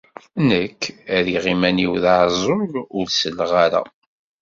Nekk, 0.47 0.81
rriɣ 1.19 1.45
iman-iw 1.53 1.93
d 2.03 2.05
aɛeẓẓug, 2.13 2.71
ur 2.97 3.05
selleɣ 3.09 3.51
ara. 3.65 3.81